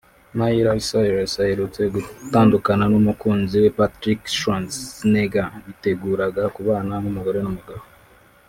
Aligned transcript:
Miley 0.37 0.79
Cyrus 0.89 1.33
aherutse 1.43 1.81
gutandukana 1.95 2.85
n’umukunzi 2.91 3.55
we 3.63 3.69
Patrick 3.79 4.21
Schwarzenegger 4.35 5.47
biteguraga 5.65 6.43
kubana 6.55 6.93
nk’umugore 7.01 7.39
n’umugabo 7.43 7.83